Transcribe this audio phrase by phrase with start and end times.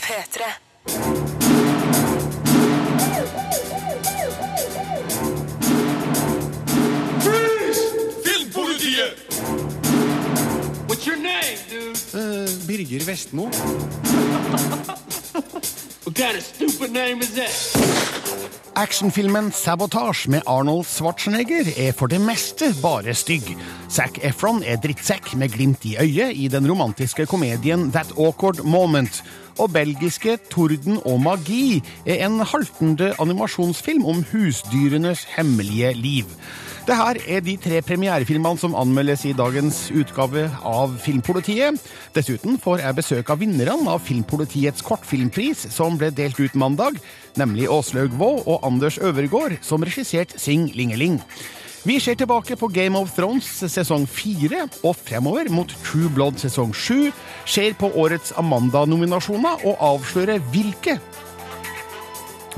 [0.00, 0.42] P3.
[8.24, 9.16] Filmpolitiet!
[10.88, 11.98] What's your name, dude?
[12.66, 13.50] Birger Vestmo.
[16.04, 17.91] What kind of stupid name is that?
[18.74, 23.50] Actionfilmen Sabotage med Arnold Schwarzenegger er for det meste bare stygg.
[23.92, 29.20] Zac Efron er drittsekk med glimt i øyet i den romantiske komedien That Awkward Moment.
[29.60, 36.24] Og belgiske Torden og magi er en haltende animasjonsfilm om husdyrenes hemmelige liv.
[36.82, 41.76] Det her er de tre premierefilmene som anmeldes i dagens utgave av Filmpolitiet.
[42.16, 46.98] Dessuten får jeg besøk av vinnerne av Filmpolitiets kortfilmpris, som ble delt ut mandag,
[47.40, 51.20] nemlig Åslaug Vaa og Anders Øvergård, som regisserte Sing Lingeling.
[51.84, 56.70] Vi ser tilbake på Game of Thrones sesong fire og fremover mot True Blood sesong
[56.74, 57.10] sju,
[57.46, 60.98] ser på årets Amanda-nominasjoner og avslører hvilke.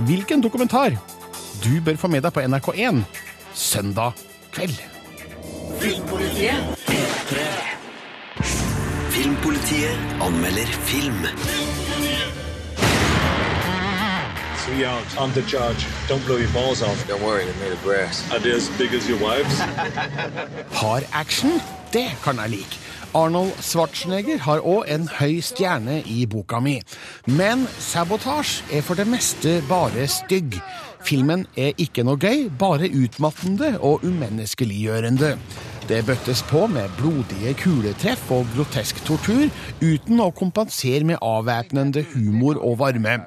[0.04, 0.98] Hvilken dokumentar
[1.64, 3.00] du bør få med deg på NRK1
[3.54, 4.12] søndag
[4.52, 4.76] kveld.
[5.80, 6.90] Filmpolitiet
[9.14, 12.33] Filmpolitiet anmelder film.
[14.64, 15.86] Three yards under charge.
[16.08, 17.06] Don't blow your balls off.
[17.06, 18.24] Don't worry, they're made of brass.
[18.32, 19.58] Are they as big as your wives?
[20.80, 21.60] Hard action,
[21.92, 22.78] det kan jeg like.
[23.14, 26.78] Arnold Schwarzenegger har òg en høy stjerne i boka mi.
[27.26, 30.56] Men sabotasje er for det meste bare stygg.
[31.04, 35.36] Filmen er ikke noe gøy, bare utmattende og umenneskeliggjørende.
[35.84, 39.50] Det bøttes på med blodige kuletreff og grotesk tortur,
[39.84, 43.18] uten å kompensere med avvæpnende humor og varme.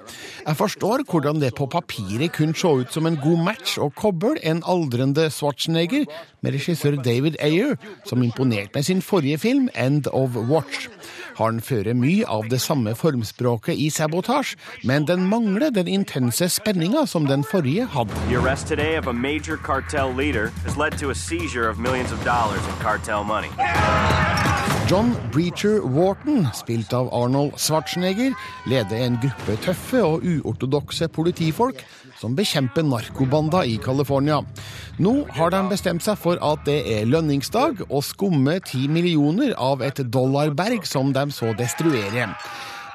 [0.41, 4.39] Jeg forstår hvordan det på papiret kunne se ut som en god match og koble
[4.41, 6.07] en aldrende Schwarzenegger
[6.41, 7.77] med regissør David Ayer,
[8.09, 10.89] som imponerte med sin forrige film, End of Watch.
[11.37, 14.57] Han fører mye av det samme formspråket i sabotasje,
[14.89, 18.17] men den mangler den intense spenninga som den forrige hadde.
[18.29, 22.11] The arrest today of a major cartel leader has led to a seizure of millions
[22.55, 23.49] in cartel money.
[24.87, 28.31] John Breacher Wharton, spilt av Arnold Schwarzenegger,
[28.71, 31.81] leder en gruppe tøffe og uortodokse politifolk
[32.21, 34.39] som bekjemper narkobanda i California.
[35.03, 39.83] Nå har de bestemt seg for at det er lønningsdag, og skummer ti millioner av
[39.83, 42.31] et dollarberg som de så destruere.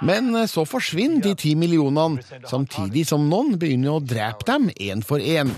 [0.02, 5.20] Men så forsvinner de ti millionene, samtidig som noen begynner å drepe dem én for
[5.20, 5.52] én.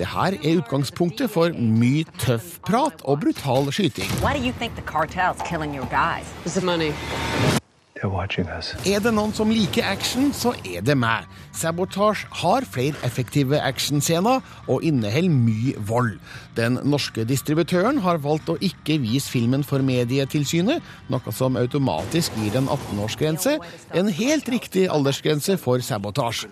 [0.00, 4.08] Det her er utgangspunktet for mye tøff prat og brutal skyting.
[4.24, 6.24] Why do you think the cartel's killing your guys?
[6.46, 6.92] It's the money.
[7.96, 8.72] They're watching us.
[8.88, 11.28] Er det noen som liker action, så er det meg.
[11.52, 14.40] Sabotage har flere effektive actionscener
[14.72, 16.14] og inneholder mye vold.
[16.60, 22.58] Den norske distributøren har valgt å ikke vise filmen for Medietilsynet, noe som automatisk gir
[22.58, 23.54] en 18-årsgrense,
[23.96, 26.50] en helt riktig aldersgrense for sabotasje.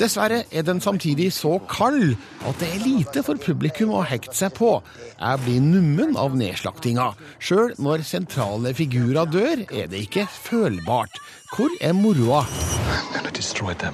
[0.00, 4.52] Dessverre er den samtidig så kald at det er lite for publikum å hekte seg
[4.58, 4.74] på.
[5.16, 7.12] Jeg blir nummen av nedslaktinga.
[7.40, 11.16] Sjøl når sentrale figurer dør, er det ikke følbart.
[11.54, 12.40] Hvor er moroa?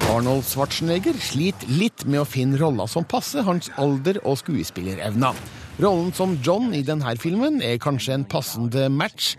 [0.09, 5.37] Arnold Schwarzenegger sliter litt med å finne roller som passer hans alder og skuespillerevner.
[5.83, 9.35] Rollen som John i denne filmen er kanskje en passende match,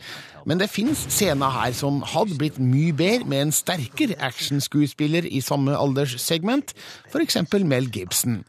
[0.45, 5.41] men det finnes scener her som hadde blitt mye bedre med en sterkere actionskuespiller i
[5.43, 6.73] samme alderssegment,
[7.11, 7.37] f.eks.
[7.63, 8.41] Mel Gibson.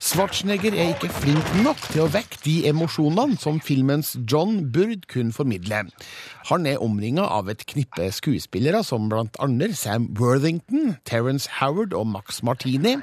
[0.00, 5.34] Schwarzenegger er ikke flink nok til å vekke de emosjonene som filmens John burde kunne
[5.34, 5.84] formidle.
[6.50, 12.06] Han er omringa av et knippe skuespillere som blant andre Sam Worthington, Terence Howard og
[12.14, 12.96] Max Martini.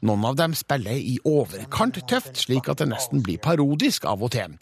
[0.00, 4.32] Noen av dem spiller i overkant tøft, slik at det nesten blir parodisk av og
[4.32, 4.56] til.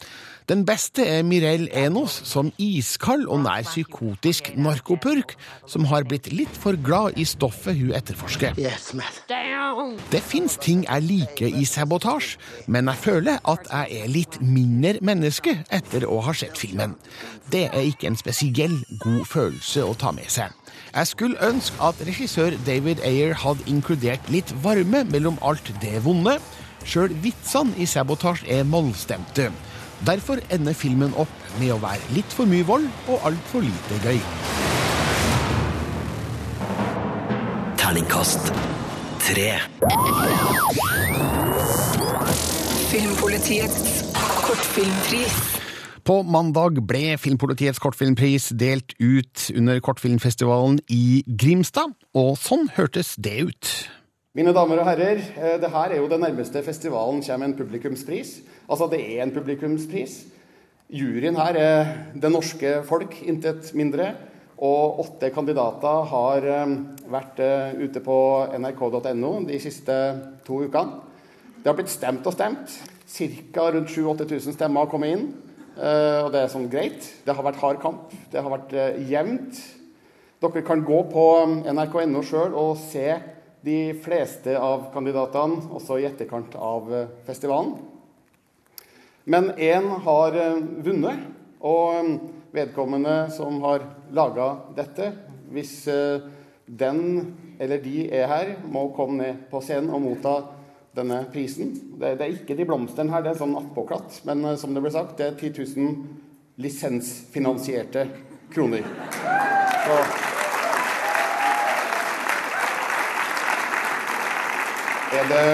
[0.48, 5.36] Den beste er Mirel Enos, som iskald og nær psykotisk narkopurk,
[5.68, 8.56] som har blitt litt for glad i stoffet hun etterforsker.
[10.10, 14.98] Det fins ting jeg liker i sabotasje, men jeg føler at jeg er litt mindre
[15.04, 16.96] menneske etter å ha sett filmen.
[17.52, 20.57] Det er ikke en spesiell god følelse å ta med seg.
[20.94, 26.38] Jeg skulle ønske at regissør David Ayer hadde inkludert litt varme mellom alt det vonde.
[26.88, 29.50] Sjøl vitsene i Sabotage er mollstemte.
[30.06, 34.22] Derfor ender filmen opp med å være litt for mye vold og altfor lite gøy.
[37.76, 38.52] Terningkast
[39.26, 39.50] tre.
[42.88, 45.57] Filmpolitiets kortfilmpris.
[46.08, 53.34] På mandag ble Filmpolitiets kortfilmpris delt ut under kortfilmfestivalen i Grimstad, og sånn hørtes det
[53.50, 53.72] ut.
[54.32, 58.40] Mine damer og herrer, eh, det her er jo det nærmeste festivalen kommer en publikumspris.
[58.70, 60.14] Altså, det er en publikumspris.
[60.88, 61.84] Juryen her er
[62.16, 64.14] det norske folk, intet mindre.
[64.56, 66.72] Og åtte kandidater har eh,
[67.04, 69.98] vært eh, ute på nrk.no de siste
[70.46, 71.02] to ukene.
[71.60, 72.80] Det har blitt stemt og stemt.
[73.04, 73.68] Ca.
[73.68, 75.28] rundt 7000-8000 stemmer har kommet inn.
[75.78, 77.06] Eh, og det er sånn greit.
[77.24, 78.14] Det har vært hard kamp.
[78.32, 78.74] Det har vært
[79.08, 79.60] jevnt.
[80.42, 81.26] Dere kan gå på
[81.66, 83.08] nrk.no sjøl og se
[83.66, 86.86] de fleste av kandidatene, også i etterkant av
[87.26, 87.74] festivalen.
[89.26, 90.36] Men én har
[90.86, 91.26] vunnet.
[91.58, 92.20] Og
[92.52, 93.84] vedkommende som har
[94.14, 95.12] laga dette,
[95.52, 96.24] hvis eh,
[96.66, 100.34] den eller de er her, må komme ned på scenen og motta
[100.98, 101.72] denne prisen.
[101.98, 104.20] Det, det er ikke de blomstene her, det er sånn attpåklatt.
[104.28, 108.08] Men uh, som det ble sagt, det er 10 000 lisensfinansierte
[108.52, 108.82] kroner.
[109.86, 110.00] Så.
[115.18, 115.44] Er det,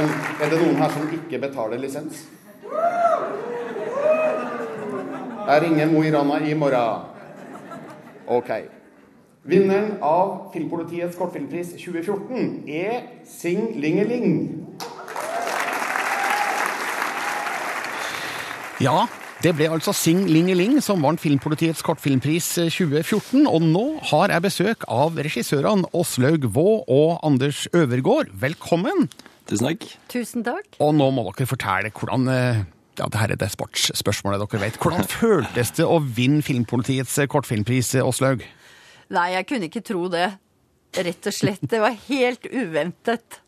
[0.42, 2.24] er det noen her som ikke betaler lisens?
[5.44, 7.04] Jeg ringer Mo i Rana i morgen.
[8.26, 8.50] Ok.
[9.44, 14.38] Vinneren av Filmpolitiets kortfilmpris 2014 er Sing Lingeling.
[18.82, 19.04] Ja,
[19.38, 23.44] det ble altså Sing Lingeling som vant Filmpolitiets kortfilmpris 2014.
[23.46, 28.32] Og nå har jeg besøk av regissørene Åslaug Vå og Anders Øvergård.
[28.42, 29.06] Velkommen!
[29.46, 29.86] Tusen takk.
[30.10, 30.66] Tusen takk.
[30.82, 32.64] Og nå må dere fortelle hvordan eh,
[32.98, 34.80] ja, det her er det sportsspørsmålet dere vet.
[34.82, 38.42] Hvordan føltes det å vinne Filmpolitiets kortfilmpris, Åslaug?
[39.14, 40.32] Nei, jeg kunne ikke tro det.
[40.98, 41.62] Rett og slett.
[41.70, 43.42] Det var helt uventet.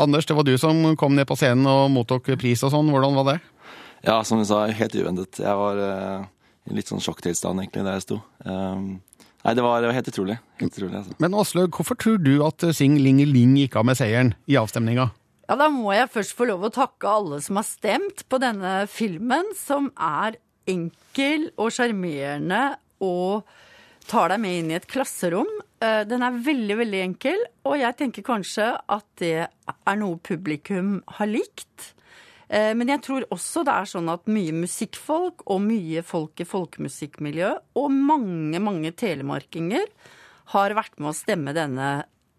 [0.00, 2.88] Anders, det var du som kom ned på scenen og mottok pris og sånn.
[2.88, 3.40] Hvordan var det?
[4.06, 5.40] Ja, som du sa, helt uventet.
[5.42, 6.26] Jeg var uh,
[6.70, 8.20] i litt sånn sjokktilstand egentlig der jeg sto.
[8.46, 9.00] Um,
[9.44, 10.38] nei, det var, helt utrolig.
[10.60, 11.16] Helt utrolig altså.
[11.20, 15.10] Men Åslaug, hvorfor tror du at Sing Ling Ling gikk av med seieren i avstemninga?
[15.50, 18.84] Ja, da må jeg først få lov å takke alle som har stemt på denne
[18.90, 20.38] filmen, som er
[20.70, 23.48] enkel og sjarmerende og
[24.10, 25.50] tar deg med inn i et klasserom.
[25.82, 31.00] Eh, den er veldig, veldig enkel, og jeg tenker kanskje at det er noe publikum
[31.18, 31.90] har likt.
[32.50, 36.48] Eh, men jeg tror også det er sånn at mye musikkfolk og mye folk i
[36.48, 39.86] folkemusikkmiljøet og mange, mange telemarkinger
[40.54, 41.90] har vært med å stemme denne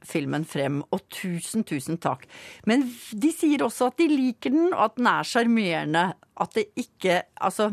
[0.04, 0.82] filmen frem.
[0.92, 2.26] Og tusen, tusen takk.
[2.68, 6.06] Men de sier også at de liker den, og at den er sjarmerende.
[6.42, 7.72] At det ikke Altså,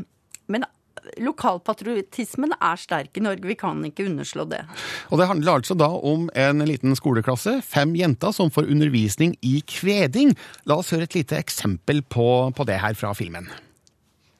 [1.22, 3.46] lokalpatriotismen er sterk i Norge.
[3.48, 4.62] Vi kan ikke underslå det.
[5.10, 9.58] Og det handler altså da om en liten skoleklasse, fem jenter som får undervisning i
[9.66, 10.34] kveding.
[10.68, 13.48] La oss høre et lite eksempel på, på det her fra filmen.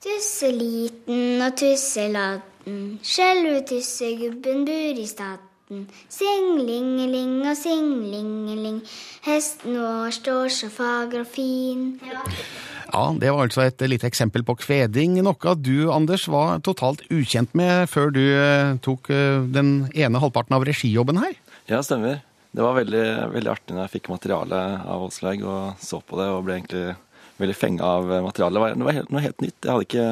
[0.04, 5.86] Tusseliten og tusseladden, skjelve tussegubben bor i staden hesten.
[6.08, 8.80] Singlingeling og singlingeling,
[9.26, 12.00] hesten vår står så fager og fin.
[12.92, 13.12] Ja.
[13.18, 15.22] det var altså et lite eksempel på kveding.
[15.22, 20.54] Noe du, Anders, var totalt ukjent med før du eh, tok eh, den ene halvparten
[20.54, 21.34] av regijobben her?
[21.68, 22.22] Ja, stemmer.
[22.50, 26.30] Det var veldig, veldig artig når jeg fikk materialet av Åslaug og så på det
[26.32, 26.96] og ble egentlig
[27.38, 28.56] veldig fenga av materialet.
[28.56, 29.58] Det var, noe helt nytt.
[29.60, 30.06] Jeg hadde ikke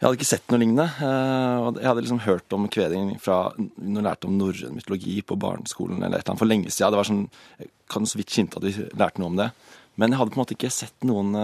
[0.00, 0.86] jeg hadde ikke sett noe lignende.
[1.04, 5.36] Eh, Jeg hadde liksom hørt om kveding fra når jeg lærte om norrøn mytologi på
[5.36, 6.94] barneskolen eller et eller annet for lenge siden.
[6.94, 7.26] Det var sånn,
[7.60, 9.50] jeg kan så vidt skimte at vi lærte noe om det.
[10.00, 11.34] Men jeg hadde på en måte ikke sett noen,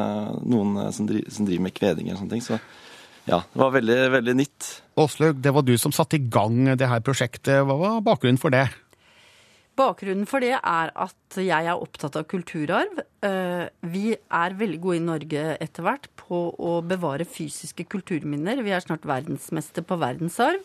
[0.49, 2.47] noen som, driver, som, driver med kveding eller sånne ting.
[2.47, 2.57] Så
[3.27, 4.71] ja, det var veldig, veldig nytt.
[5.05, 7.61] Åslaug, det var du som satte i gang det her prosjektet.
[7.67, 8.71] Hva var bakgrunnen for det?
[9.77, 13.03] Bakgrunnen for det er at jeg er opptatt av kulturarv.
[13.27, 18.63] Eh, vi er veldig gode i Norge etter hvert på å bevare fysiske kulturminner.
[18.65, 20.63] Vi er snart verdensmester på verdensarv.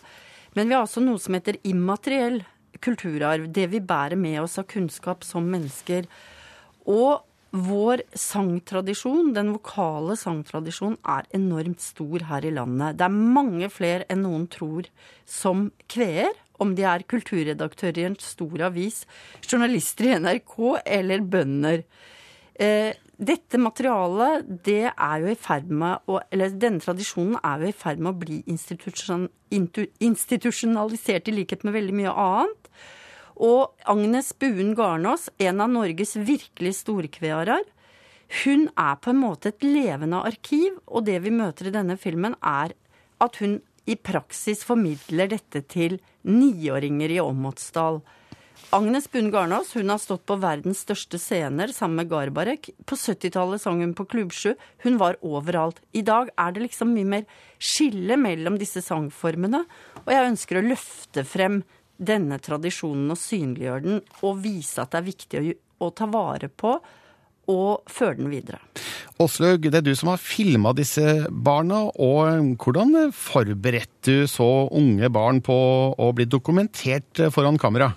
[0.56, 2.40] Men vi har også noe som heter immateriell
[2.80, 3.50] kulturarv.
[3.52, 6.08] Det vi bærer med oss av kunnskap som mennesker.
[6.88, 7.20] Og
[7.52, 12.96] vår sangtradisjon, den vokale sangtradisjonen, er enormt stor her i landet.
[12.96, 14.88] Det er mange flere enn noen tror
[15.28, 16.32] som kveer
[16.62, 19.04] om de er kulturredaktører i en stor avis,
[19.46, 21.84] journalister i NRK eller bønder.
[22.62, 27.70] Eh, dette materialet, det er jo i ferd med å Eller denne tradisjonen er jo
[27.70, 32.72] i ferd med å bli institusjon, institusjonalisert i likhet med veldig mye annet.
[33.42, 37.64] Og Agnes Buen Garnås, en av Norges virkelig storkvearer,
[38.44, 42.38] hun er på en måte et levende arkiv, og det vi møter i denne filmen,
[42.42, 42.74] er
[43.22, 48.02] at hun i praksis formidler dette til niåringer i Åmotsdal.
[48.70, 52.70] Agnes Bunn Garnås hun har stått på verdens største scener sammen med Garbarek.
[52.86, 54.54] På 70-tallet sang hun på Klubbsju.
[54.86, 55.82] Hun var overalt.
[55.92, 57.26] I dag er det liksom mye mer
[57.60, 59.66] skille mellom disse sangformene.
[60.06, 61.60] Og jeg ønsker å løfte frem
[62.02, 65.52] denne tradisjonen og synliggjøre den, og vise at det er viktig å,
[65.86, 66.78] å ta vare på
[67.52, 68.62] og føre den videre.
[69.20, 75.10] Åslaug, det er du som har filma disse barna, og hvordan forberedte du så unge
[75.14, 75.58] barn på
[75.94, 77.92] å bli dokumentert foran kamera?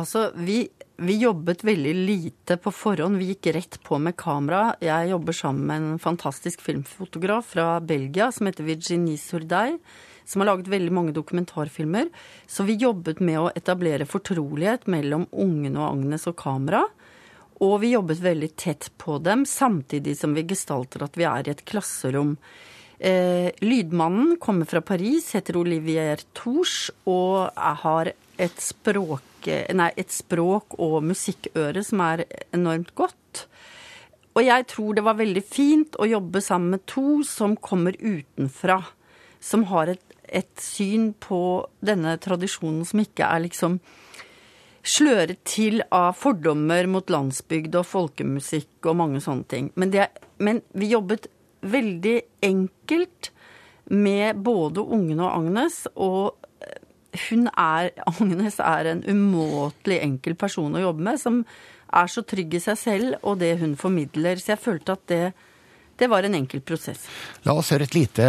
[0.00, 0.64] Altså, vi,
[1.04, 3.20] vi jobbet veldig lite på forhånd.
[3.20, 4.72] Vi gikk rett på med kamera.
[4.80, 9.76] Jeg jobber sammen med en fantastisk filmfotograf fra Belgia som heter Virginie Sourdei,
[10.24, 12.08] som har laget veldig mange dokumentarfilmer.
[12.48, 16.86] Så vi jobbet med å etablere fortrolighet mellom ungene og Agnes og kamera.
[17.62, 21.52] Og vi jobbet veldig tett på dem, samtidig som vi gestalter at vi er i
[21.52, 22.34] et klasserom.
[22.98, 27.54] Eh, lydmannen kommer fra Paris, heter Olivier Tours og
[27.84, 33.46] har et språk, nei, et språk og musikkøre som er enormt godt.
[34.32, 38.80] Og jeg tror det var veldig fint å jobbe sammen med to som kommer utenfra.
[39.42, 43.80] Som har et, et syn på denne tradisjonen som ikke er liksom
[44.82, 49.70] sløret til av fordommer mot landsbygd og folkemusikk og mange sånne ting.
[49.78, 50.08] Men, det,
[50.42, 51.28] men vi jobbet
[51.62, 53.30] veldig enkelt
[53.92, 56.42] med både ungene og Agnes, og
[57.28, 61.42] hun er, Agnes er en umåtelig enkel person å jobbe med, som
[61.92, 64.40] er så trygg i seg selv og det hun formidler.
[64.40, 65.22] Så jeg følte at det,
[66.00, 67.04] det var en enkel prosess.
[67.44, 68.26] La oss høre et lite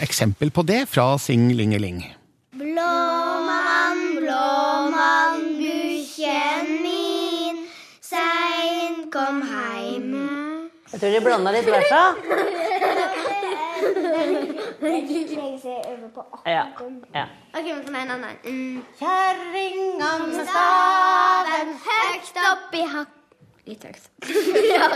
[0.00, 2.04] eksempel på det fra Sing Lingeling.
[11.00, 11.98] Jeg tror de blanda litt bæsja.
[16.44, 16.64] Ja.
[17.14, 17.22] ja.
[17.54, 18.34] Ok, vi får en annen.
[18.44, 18.82] Mm.
[18.98, 23.16] Kjerringa med Staven høgt oppi hakk...
[23.70, 24.10] Litt høyt.
[24.74, 24.90] ja.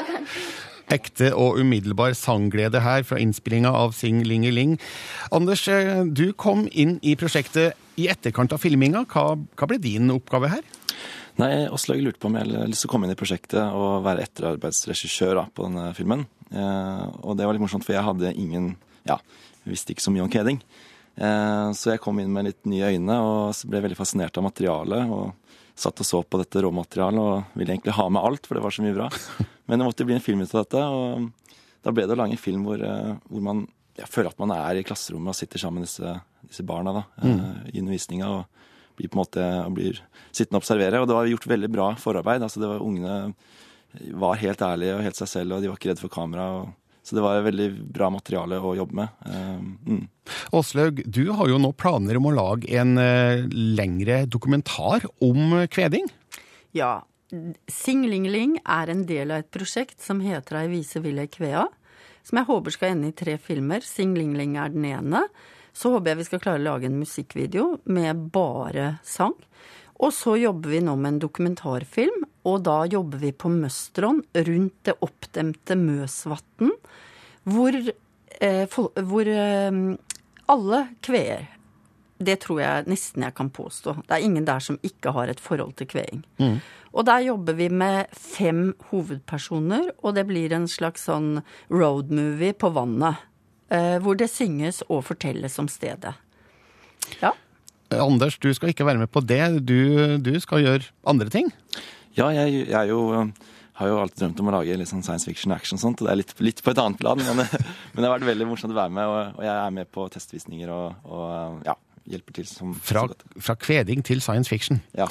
[0.93, 4.77] Ekte og umiddelbar sangglede her fra innspillinga av Sing Lingeling.
[5.33, 9.07] Anders, eh, du kom inn i prosjektet i etterkant av filminga.
[9.09, 10.84] Hva, hva ble din oppgave her?
[11.41, 14.05] Nei, Åslaug lurte på om jeg hadde lyst til å komme inn i prosjektet og
[14.07, 16.27] være etterarbeidsregissør da, på denne filmen.
[16.55, 18.75] Eh, og det var litt morsomt, for jeg hadde ingen
[19.05, 19.19] Ja,
[19.69, 20.61] visste ikke så mye om keding.
[21.17, 25.11] Eh, så jeg kom inn med litt nye øyne og ble veldig fascinert av materialet.
[25.11, 25.35] og
[25.75, 28.71] satt og så på dette råmaterialet og ville egentlig ha med alt, for det var
[28.71, 29.09] så mye bra.
[29.67, 32.37] Men det måtte bli en film ut av dette, og da ble det å lage
[32.37, 33.65] en film hvor, eh, hvor man
[33.99, 36.15] jeg føler at man er i klasserommet og sitter sammen med disse,
[36.47, 37.41] disse barna da, Mm.
[37.41, 38.29] eh, i undervisninga.
[38.31, 38.47] Og
[38.99, 41.03] blir på en måte blir sittende og observere.
[41.03, 42.43] Og det var gjort veldig bra forarbeid.
[42.43, 43.35] altså det var Ungene
[44.15, 46.49] var helt ærlige og helt seg selv, og de var ikke redd for kamera.
[46.59, 49.25] Og, så det var et veldig bra materiale å jobbe med.
[49.29, 50.05] Eh, mm.
[50.57, 56.09] Åslaug, du har jo nå planer om å lage en eh, lengre dokumentar om kveding.
[56.77, 57.03] Ja.
[57.71, 61.65] Singlingling er en del av et prosjekt som heter Ei vise ville kvea,
[62.25, 63.85] som jeg håper skal ende i tre filmer.
[63.85, 65.25] Singlingling er den ene.
[65.75, 69.35] Så håper jeg vi skal klare å lage en musikkvideo med bare sang.
[70.03, 74.77] Og så jobber vi nå med en dokumentarfilm, og da jobber vi på Møstron rundt
[74.87, 76.73] det oppdemte Møsvatn,
[77.49, 77.79] hvor,
[78.41, 79.83] eh, hvor eh,
[80.55, 81.51] alle kveer.
[82.25, 83.97] Det tror jeg nesten jeg kan påstå.
[84.07, 86.23] Det er ingen der som ikke har et forhold til kveing.
[86.95, 91.43] Og der jobber vi med fem hovedpersoner, og det blir en slags sånn
[91.75, 93.19] roadmovie på vannet.
[93.73, 96.13] Eh, hvor det synges og fortelles om stedet.
[97.23, 97.33] Ja.
[97.91, 99.41] Eh, Anders, du skal ikke være med på det.
[99.65, 101.49] Du, du skal gjøre andre ting.
[102.15, 103.31] Ja, jeg, jeg er jo,
[103.81, 106.07] har jo alltid drømt om å lage litt sånn science fiction action og sånt, og
[106.07, 107.43] det er litt, litt på et annet plan, men,
[107.95, 110.07] men det har vært veldig morsomt å være med, og, og jeg er med på
[110.15, 111.75] testvisninger og, og ja,
[112.11, 113.07] hjelper til som Fra,
[113.41, 114.81] fra kveding til science fiction.
[114.99, 115.09] Ja.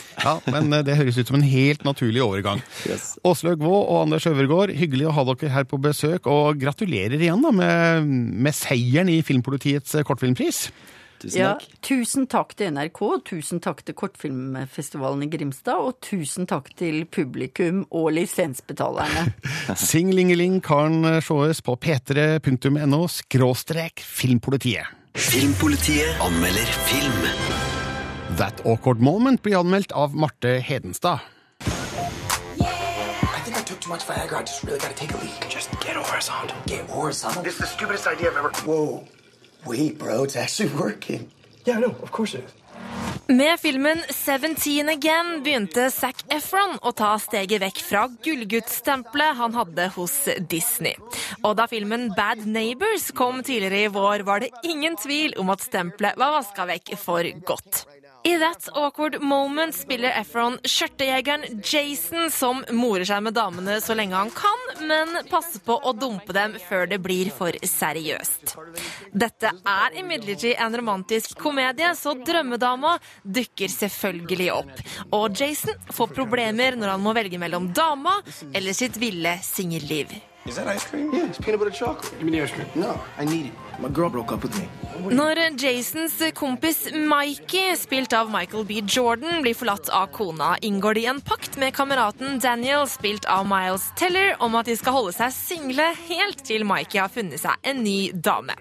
[0.50, 2.62] Men eh, det høres ut som en helt naturlig overgang.
[2.84, 3.14] Yes.
[3.26, 7.42] Åslaug Vaa og Anders Øvergaard, hyggelig å ha dere her på besøk, og gratulerer igjen
[7.46, 8.10] da med,
[8.44, 10.68] med seieren i Filmpolitiets eh, kortfilmpris.
[11.24, 11.78] Tusen Ja, takk.
[11.88, 17.86] tusen takk til NRK, tusen takk til Kortfilmfestivalen i Grimstad, og tusen takk til publikum
[17.96, 19.30] og lisensbetalerne.
[19.80, 25.03] Singlingeling kan Sjåes på p3.no skråstrek filmpolitiet.
[25.14, 27.14] Filmpolitiet anmelder film.
[28.38, 31.20] That Awkward Moment blir anmeldt av Marte Hedenstad.
[31.62, 34.40] I think I took too much Viagra.
[34.40, 35.48] I just really gotta take a leak.
[35.50, 36.58] Just get horizontal.
[36.66, 37.44] Get horizontal?
[37.44, 38.50] This is the stupidest idea I've ever.
[38.66, 39.08] Whoa.
[39.68, 41.32] Wait, bro, it's actually working.
[41.66, 41.96] Yeah, I know.
[42.02, 42.52] Of course it is.
[43.28, 49.86] Med filmen 17 Again begynte Zac Efron å ta steget vekk fra gullguttstempelet han hadde
[49.96, 50.18] hos
[50.52, 50.98] Disney.
[51.40, 55.64] Og da filmen Bad Neighbors kom tidligere i vår, var det ingen tvil om at
[55.64, 57.86] stempelet var vaska vekk for godt.
[58.26, 64.16] I That Awkward Moment spiller Efron skjørtejegeren Jason som morer seg med damene så lenge
[64.16, 68.56] han kan, men passer på å dumpe dem før det blir for seriøst.
[69.12, 74.72] Dette er imidlertid en romantisk komedie, så drømmedama dukker selvfølgelig opp.
[75.12, 78.22] Og Jason får problemer når han må velge mellom dama
[78.54, 80.16] eller sitt ville singelliv.
[80.46, 81.12] Is that ice cream?
[81.12, 82.16] Yeah, it's peanut butter chocolate.
[82.20, 82.68] Give me the ice cream.
[82.76, 83.63] No, I need it.
[83.82, 88.82] Når Jasons kompis Mikey, spilt av Michael B.
[88.88, 93.90] Jordan, blir forlatt av kona, inngår de en pakt med kameraten Daniel, spilt av Miles
[94.00, 97.84] Teller, om at de skal holde seg single helt til Mikey har funnet seg en
[97.84, 98.56] ny dame.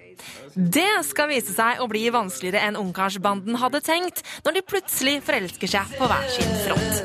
[0.53, 5.71] Det skal vise seg å bli vanskeligere enn ungkarsbanden hadde tenkt, når de plutselig forelsker
[5.71, 6.99] seg på hver sin front.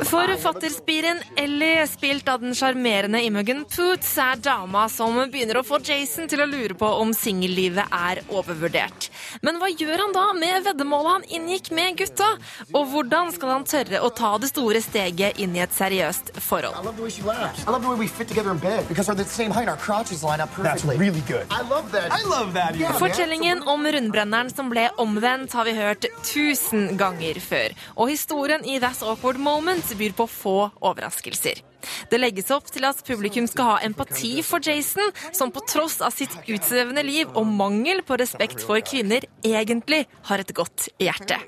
[0.00, 0.10] For.
[0.10, 6.28] Forfatterspiren Ellie, spilt av den sjarmerende Imogen Poots, er dama som begynner å få Jason
[6.28, 9.08] til å lure på om singellivet er overvurdert.
[9.42, 12.28] Men hva gjør han da med veddemålet han inngikk med gutta?
[12.72, 16.76] Og hvordan skal han tørre å ta det store steget inn i et seriøst forhold?
[16.76, 17.64] I love the way she laughs.
[17.66, 19.68] I love the way we fit together in bed because we're the same height.
[19.68, 20.96] Our crotches line up perfectly.
[20.96, 21.46] That's really good.
[21.50, 22.12] I love that.
[22.12, 22.76] I love that.
[22.76, 22.98] Yeah.
[22.98, 27.74] Fortellingen om rundbrenneren som ble omvendt, har vi hørt tusen ganger før.
[27.96, 31.69] Og historien i That's Awkward Moment byr på få overraskelser.
[32.10, 36.14] Det legges opp til at publikum skal ha empati for Jason, som på tross av
[36.16, 41.38] sitt utsvevende liv og mangel på respekt for kvinner, egentlig har et godt hjerte.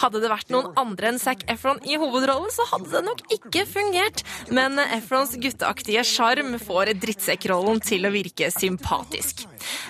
[0.00, 3.66] Hadde det vært noen andre enn Zac Efron i hovedrollen, så hadde det nok ikke
[3.68, 9.44] fungert, men Efrons gutteaktige sjarm får drittsekkrollen til å virke sympatisk.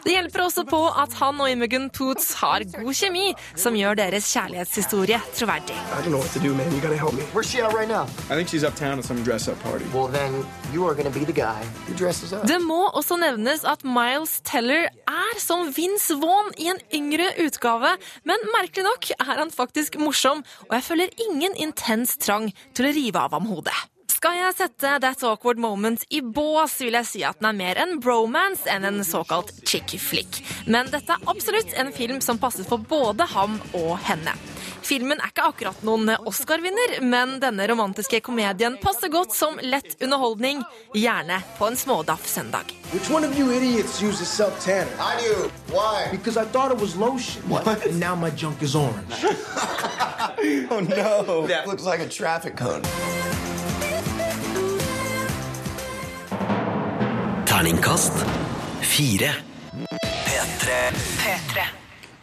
[0.04, 3.28] Det hjelper også på at han og Imogen Poots har god kjemi,
[3.58, 5.76] som gjør deres kjærlighetshistorie troverdig.
[5.76, 6.66] I don't know what to do, man.
[6.74, 7.22] You gotta help me.
[7.32, 8.04] Where's she at right now?
[8.30, 9.77] I think she's uptown at some dress-up party.
[9.94, 12.46] Well, then you are gonna be the guy who dresses up.
[12.46, 17.96] Det må også nevnes at Miles Teller er som Vince Vaughn i en yngre utgave,
[18.24, 22.96] men merkelig nok er han faktisk morsom, og jeg føler ingen intens trang til å
[22.96, 23.76] rive av ham hodet.
[24.18, 27.78] Skal jeg sette That Awkward Moment i bås, vil jeg si at den er mer
[27.78, 30.40] en bromance enn en såkalt chick flick.
[30.66, 34.34] Men dette er absolutt en film som passer for både ham og henne.
[34.82, 40.64] Filmen er ikke akkurat noen Oscar-vinner, men denne romantiske komedien passer godt som lett underholdning,
[40.98, 42.74] gjerne på en smådaff søndag.
[42.90, 44.90] Which one of you idiots uses self tanner?
[44.98, 45.46] I do.
[45.70, 46.08] Why?
[46.10, 47.46] Because I thought it was lotion.
[47.46, 47.86] What?
[47.86, 49.14] And now my junk is orange.
[50.74, 51.46] oh no.
[51.46, 52.82] That looks like a traffic cone.
[57.58, 58.12] Terningkast
[58.80, 59.34] fire.
[60.24, 60.70] P3.
[61.18, 61.77] P3.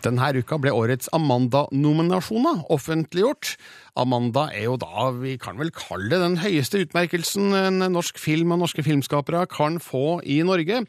[0.06, 3.56] Denne uka ble årets Amanda-nominasjoner offentliggjort.
[3.96, 8.52] Amanda er jo da, vi kan vel kalle det den høyeste utmerkelsen en norsk film
[8.52, 10.82] og norske filmskapere kan få i Norge.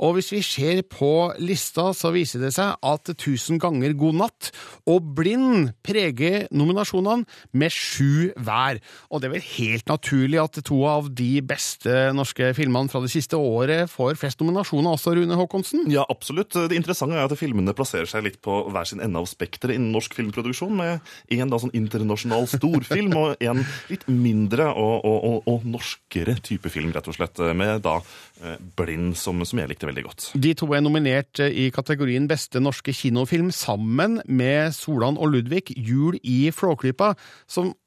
[0.00, 4.50] Og hvis vi ser på lista, så viser det seg at Tusen ganger god natt
[4.90, 8.80] og Blind preger nominasjonene med sju hver.
[9.12, 13.12] Og det er vel helt naturlig at to av de beste norske filmene fra det
[13.12, 15.84] siste året får flest nominasjoner også, Rune Haakonsen?
[15.92, 16.56] Ja, absolutt.
[16.56, 19.92] Det interessante er at filmene plasserer seg litt på hver sin ende av spekteret innen
[19.94, 25.68] norsk filmproduksjon, med en sånn internasjonal storfilm og en litt mindre og, og, og, og
[25.68, 27.98] norskere type film, rett og slett, med da
[28.42, 30.28] eh, Blind, som, som jeg likte veldig godt.
[30.34, 36.18] De to er nominert i kategorien Beste norske kinofilm sammen med Solan og Ludvig, Jul
[36.22, 37.14] i Flåklypa,
[37.50, 37.78] som eh,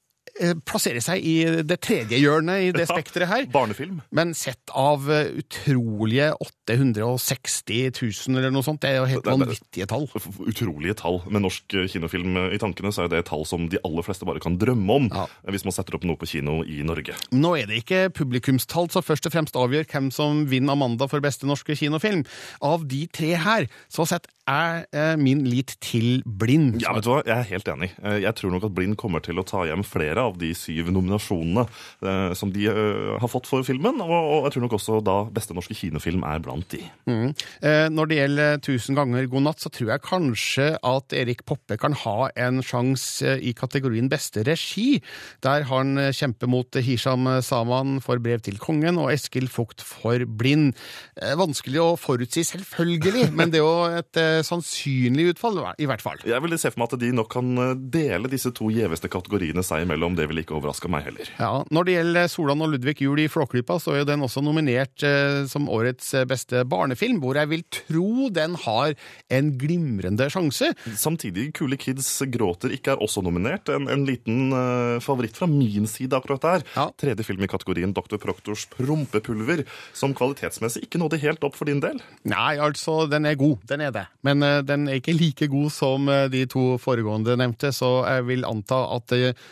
[0.68, 1.36] plasserer seg i
[1.68, 3.48] det tredje hjørnet i det spekteret her.
[3.54, 4.02] Barnefilm.
[4.16, 7.92] Men sett av eh, utrolige 860
[8.28, 10.08] 000 eller noe sånt, det er jo helt vanvittige tall.
[10.48, 11.20] Utrolige tall.
[11.32, 14.58] Med norsk kinofilm i tankene så er det tall som de aller fleste bare kan
[14.60, 15.10] drømme om
[15.48, 17.16] hvis man setter opp noe på kino i Norge.
[17.36, 21.24] Nå er det ikke publikumstall som først og fremst avgjør hvem som vinner Amanda for
[21.24, 22.26] beste norske kinofilm.
[22.66, 26.78] Av de tre her, så setter jeg eh, min lit til Blind.
[26.84, 27.18] Ja, vet du hva?
[27.28, 27.90] Jeg er helt enig.
[28.00, 30.92] Eh, Jeg tror nok at Blind kommer til å ta hjem flere av de syv
[30.94, 31.66] nominasjonene
[32.04, 35.18] eh, som de eh, har fått for filmen, og, og jeg tror nok også da
[35.34, 36.82] beste norske kinofilm er blant de.
[37.10, 37.34] Mm.
[37.62, 41.78] Eh, Når det gjelder 'Tusen ganger god natt', så tror jeg kanskje at Erik Poppe
[41.80, 45.02] kan ha en sjanse i kategorien beste regi,
[45.44, 50.24] der han eh, kjemper mot Hisham Saman for 'Brev til kongen' og Eskil Fugt for
[50.26, 50.76] 'Blind'.
[51.22, 56.04] Eh, Vanskelig å forutsi, selvfølgelig, men det er jo et eh, sannsynlig utfall, i hvert
[56.04, 56.22] fall.
[56.28, 59.64] Jeg vil se for meg at de nok kan eh, dele disse to gjeveste kategoriene
[59.66, 60.07] seg imellom.
[60.08, 61.30] Om det ville ikke overraska meg heller.
[61.40, 64.44] Ja, Når det gjelder Solan og Ludvig jul i Flåklypa, så er jo den også
[64.46, 68.96] nominert eh, som årets eh, beste barnefilm, hvor jeg vil tro den har
[69.34, 70.72] en glimrende sjanse.
[70.98, 73.70] Samtidig, Kule kids gråter ikke er også nominert.
[73.74, 76.66] En, en liten eh, favoritt fra min side akkurat der.
[77.00, 78.18] Tredje film i kategorien Dr.
[78.22, 79.64] Proktors Prompepulver,
[79.98, 82.00] som kvalitetsmessig ikke nådde helt opp for din del.
[82.28, 84.06] Nei, altså, den er god, den er det.
[84.28, 88.28] Men eh, den er ikke like god som eh, de to foregående nevnte, så jeg
[88.30, 89.46] vil anta at eh,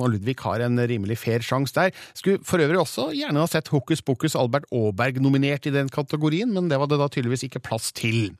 [0.00, 1.92] Solan og Ludvig har en rimelig fair sjanse der.
[2.14, 6.52] Skulle for øvrig også gjerne ha sett Hokus Pokus Albert Aaberg nominert i den kategorien,
[6.52, 8.32] men det var det da tydeligvis ikke plass til.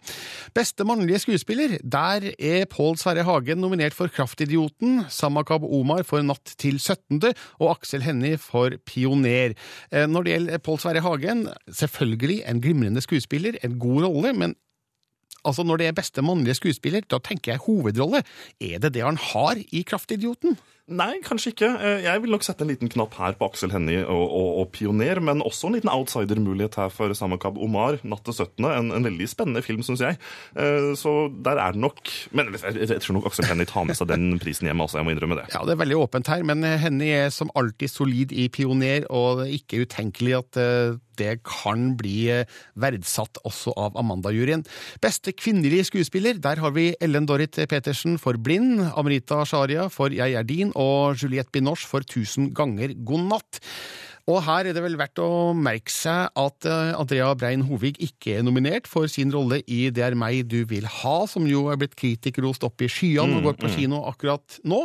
[0.54, 6.56] Beste mannlige skuespiller, der er Pål Sverre Hagen nominert for Kraftidioten, Samakab Omar for Natt
[6.58, 7.20] til 17.
[7.60, 9.54] og Aksel Hennie for Pioner.
[9.92, 14.56] Eh, Når det gjelder Pål Sverre Hagen, selvfølgelig en glimrende skuespiller, en god rolle, men
[15.44, 18.22] altså når det er beste mannlige skuespiller, da tenker jeg hovedrolle.
[18.60, 20.58] Er det det han har i Kraftidioten?
[20.90, 21.68] Nei, kanskje ikke.
[21.78, 24.70] Eh, Jeg vil nok sette en liten knapp her på Aksel Hennie og, og, og
[24.74, 28.66] Pioner, men også en liten outsider-mulighet her for Samakab Omar, 'Natt til 17.'.
[28.78, 30.18] En, en veldig spennende film, syns jeg.
[30.56, 31.12] Eh, Så
[31.44, 32.00] der er det nok
[32.32, 34.98] Men jeg, tror nok Aksel Hennie tar med seg den prisen hjem, altså.
[34.98, 35.46] Jeg må innrømme det.
[35.54, 39.38] Ja, det er veldig åpent her, men Hennie er som alltid solid i Pioner, og
[39.40, 44.64] det er ikke utenkelig at eh, det kan bli eh, verdsatt også av Amanda-juryen.
[45.04, 50.36] Beste kvinnelige skuespiller, der har vi Ellen Dorrit Petersen for Blind, Amrita Sharia for Jeg
[50.38, 53.60] er din, og Juliette Binoche for Tusen ganger god natt.
[54.28, 58.38] Og her er det vel verdt å merke seg at eh, Andrea Brein Hovig ikke
[58.38, 61.78] er nominert for sin rolle i Det er meg du vil ha, som jo er
[61.80, 63.72] blitt kritikerrost opp i skyene og Mm, går på mm.
[63.76, 64.80] kino akkurat nå.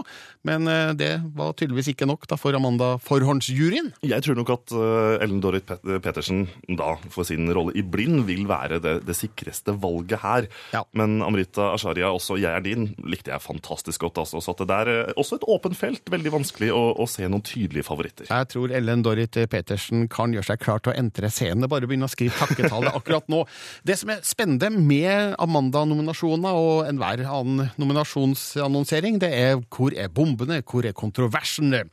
[0.47, 3.91] Men eh, det var tydeligvis ikke nok da for Amanda Forhåndsjuryen.
[4.05, 6.45] Jeg tror nok at eh, Ellen Dorrit Petersen
[6.79, 10.47] da for sin rolle i Blind vil være det, det sikreste valget her.
[10.95, 14.21] Men Amrita Asharia, også Jeg er din, likte jeg fantastisk godt.
[14.23, 14.41] Altså.
[14.43, 16.07] Så det der er også et åpent felt.
[16.11, 18.29] Veldig vanskelig å, å se noen tydelige favoritter.
[18.29, 21.67] Jeg tror Ellen Dorrit Petersen kan gjøre seg klar til å entre scenen.
[21.71, 23.43] Bare begynne å skrive takketale akkurat nå.
[23.85, 30.61] Det som er spennende med Amanda-nominasjonene og enhver annen nominasjonsannonsering, det er hvor er bombene,
[30.65, 31.85] hvor er kontroversene?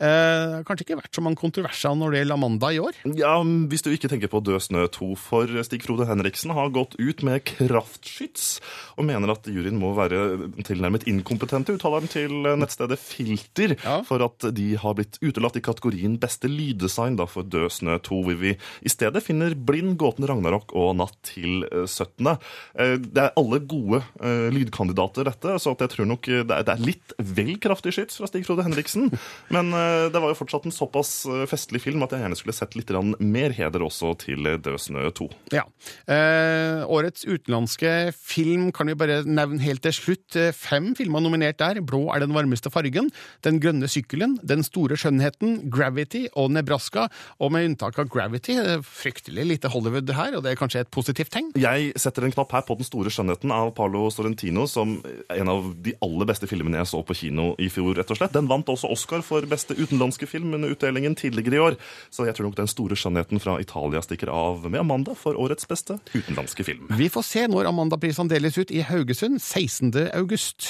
[0.00, 3.00] Eh, kanskje ikke vært så mange kontroverser når det gjelder Amanda i år?
[3.16, 6.96] Ja, Hvis du ikke tenker på Død snø 2, for Stig Frode Henriksen har gått
[6.98, 8.60] ut med kraftskyts
[8.96, 13.76] og mener at juryen må være tilnærmet inkompetente, uttaler han til nettstedet Filter,
[14.08, 18.20] for at de har blitt utelatt i kategorien beste lyddesign da, for Død snø 2,
[18.26, 22.28] hvor vi i stedet finner Blind, Gåten Ragnarok og Natt til eh, 17.
[22.76, 27.14] Eh, Det er alle gode eh, lydkandidater, dette, så jeg tror nok det er, litt
[27.18, 29.08] vel kraftig skyts fra Stig Frode Henriksen.
[29.54, 32.56] Men eh, det var jo fortsatt en såpass eh, festlig film at jeg gjerne skulle
[32.56, 35.28] sett litt mer heder også til eh, Død snø 2.
[35.56, 35.64] Ja.
[36.10, 40.36] Eh, årets utenlandske film kan vi bare nevne helt til slutt.
[40.36, 41.80] Eh, Fem filmer nominert der.
[41.86, 43.10] 'Blå er den varmeste fargen',
[43.42, 47.08] 'Den grønne sykkelen', 'Den store skjønnheten', 'Gravity' og 'Nebraska'.
[47.40, 50.90] Og med unntak av 'Gravity', eh, fryktelig lite Hollywood her, og det er kanskje et
[50.90, 51.52] positivt tegn?
[51.56, 55.48] Jeg setter en knapp her på Den store skjønnheten av Paolo Sorrentino, som er en
[55.48, 57.96] av de aller beste filmene jeg så på kino i fjor.
[57.96, 58.32] rett og slett.
[58.32, 61.76] Den vant også Oscar for beste utenlandske film under utdelingen tidligere i år.
[62.10, 65.66] Så jeg tror nok Den store skjønnheten fra Italia stikker av med Amanda for årets
[65.66, 66.86] beste utenlandske film.
[66.90, 70.08] Vi får se når Amanda-prisene deles ut i Haugesund 16.
[70.14, 70.66] august.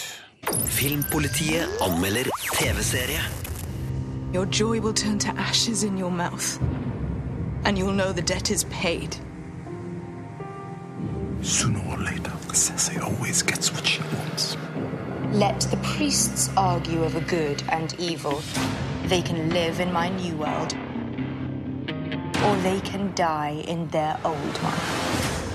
[0.69, 3.56] Filmpolitiet anmelder TV-serie.
[4.37, 6.61] Your joy will turn to ashes in your mouth,
[7.65, 9.17] and you'll know the debt is paid.
[11.41, 14.59] Sooner or later, Cersei always gets what she wants.
[15.33, 18.43] Let the priests argue over good and evil.
[19.07, 20.75] They can live in my new world,
[22.45, 25.46] or they can die in their old one.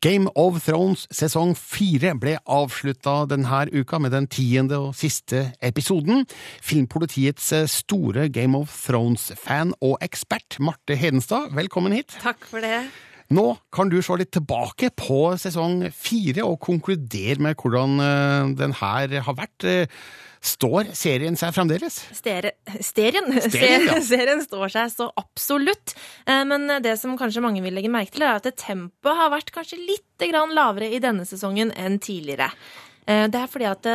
[0.00, 6.22] Game of Thrones sesong fire ble avslutta denne uka med den tiende og siste episoden.
[6.62, 12.14] Filmpolitiets store Game of Thrones-fan og ekspert, Marte Hedenstad, velkommen hit.
[12.22, 12.86] Takk for det.
[13.34, 18.72] Nå kan du se litt tilbake på sesong fire og konkludere med hvordan eh, den
[18.80, 19.68] her har vært.
[19.68, 20.00] Eh,
[20.38, 21.96] Står serien seg fremdeles?
[22.14, 23.26] Stere, sterien?
[23.50, 23.96] Sterien, ja.
[24.06, 25.96] Serien står seg så absolutt.
[26.30, 29.50] Eh, Men det som kanskje mange vil legge merke til, er at tempoet har vært
[29.52, 30.04] kanskje litt
[30.54, 32.52] lavere i denne sesongen enn tidligere.
[33.08, 33.86] Det er fordi at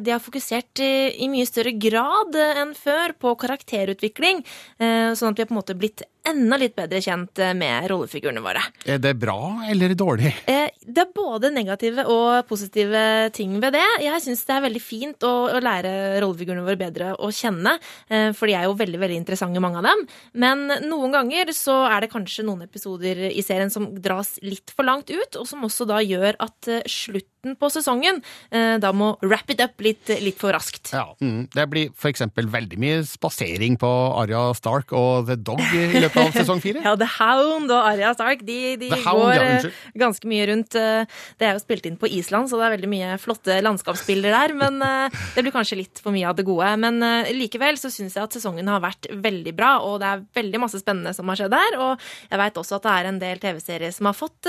[0.00, 4.40] de har fokusert i mye større grad enn før på karakterutvikling,
[4.80, 6.00] sånn at vi har på en måte blitt
[6.30, 8.62] enda litt bedre kjent eh, med rollefigurene våre.
[8.88, 9.38] Er det bra
[9.68, 10.32] eller dårlig?
[10.50, 13.84] Eh, Det er både negative og positive ting ved det.
[14.04, 15.92] Jeg syns det er veldig fint å, å lære
[16.24, 17.76] rollefigurene våre bedre å kjenne,
[18.08, 20.04] eh, for de er jo veldig veldig interessante, mange av dem.
[20.34, 24.88] Men noen ganger så er det kanskje noen episoder i serien som dras litt for
[24.88, 28.18] langt ut, og som også da gjør at slutt slutten på sesongen
[28.50, 30.90] da må wrap it up litt, litt for raskt.
[30.92, 31.48] Ja, mm.
[31.54, 33.88] Det blir eksempel veldig mye spasering på
[34.18, 36.82] Arya Stark og The Dog i løpet av sesong fire.
[36.88, 40.74] Ja, The Hound og Arja Stark de, de Hound, går ja, eh, ganske mye rundt.
[40.78, 41.04] eh,
[41.38, 44.54] Det er jo spilt inn på Island, så det er veldig mye flotte landskapsbilder der.
[44.58, 46.70] Men eh, det blir kanskje litt for mye av det gode.
[46.80, 47.00] Men
[47.34, 50.80] likevel så syns jeg at sesongen har vært veldig bra, og det er veldig masse
[50.82, 51.78] spennende som har skjedd der.
[51.82, 54.48] Og jeg veit også at det er en del TV-serier som har fått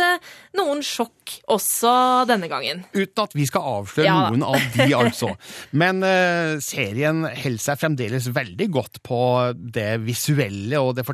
[0.57, 1.91] noen sjokk også
[2.29, 2.83] denne gangen.
[2.95, 4.17] Uten at vi skal avsløre Ja.
[4.29, 5.33] noen av de, altså.
[5.71, 6.01] Men
[6.63, 9.19] serien holder seg fremdeles veldig godt på
[9.55, 11.05] det visuelle og det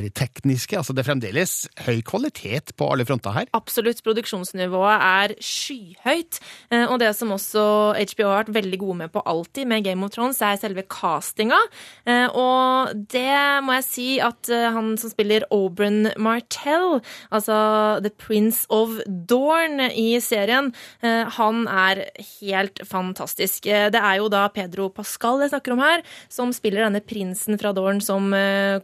[0.00, 0.76] fortellertekniske.
[0.78, 1.54] Altså det er fremdeles
[1.86, 3.50] høy kvalitet på alle fronter her.
[3.56, 4.02] Absolutt.
[4.04, 6.40] Produksjonsnivået er skyhøyt.
[6.70, 10.04] Eh, Og det som også HBO har vært veldig gode med på alltid med Game
[10.04, 11.58] of Thrones, er selve castinga.
[12.06, 18.10] Eh, Og det må jeg si at eh, han som spiller Oberon Martell, altså The
[18.10, 22.10] Prince of Dorn i serien, han er
[22.40, 23.64] helt fantastisk.
[23.64, 27.72] Det er jo da Pedro Pascal jeg snakker om her, som spiller denne prinsen fra
[27.72, 28.30] Dorn som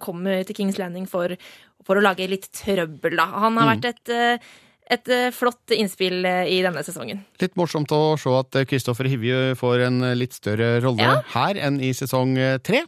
[0.00, 1.36] kommer til Kings Landing for,
[1.84, 3.26] for å lage litt trøbbel, da.
[3.26, 3.74] Han har Mm.
[3.74, 4.38] vært et eh,
[4.88, 7.24] et eh, flott innspill eh, i denne sesongen.
[7.42, 11.22] Litt morsomt å se at Kristoffer Hivju får en litt større rolle Ja.
[11.34, 12.84] her enn i sesong tre.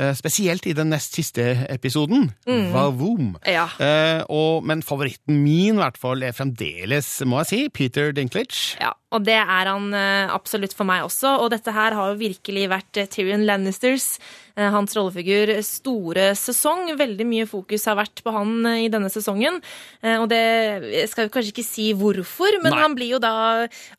[0.00, 2.70] Eh, Spesielt i den nest siste episoden, Mm.
[2.72, 3.34] Vavoom.
[3.46, 3.66] Ja.
[3.78, 8.78] Eh, og, men favoritten min i hvert fall er fremdeles, må jeg si, Peter Dinklage.
[8.80, 11.36] Ja, og det er han eh, absolutt for meg også.
[11.44, 14.14] Og dette her har jo virkelig vært Tyrion Lannisters,
[14.60, 16.90] hans rollefigur, store sesong.
[16.98, 19.56] Veldig mye fokus har vært på han i denne sesongen.
[20.04, 20.40] Og det
[20.90, 22.80] jeg skal jo kanskje ikke si hvorfor, men Nei.
[22.82, 23.30] han blir jo da